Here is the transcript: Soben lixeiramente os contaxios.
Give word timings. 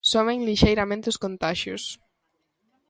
Soben 0.11 0.37
lixeiramente 0.47 1.09
os 1.11 1.21
contaxios. 1.23 1.83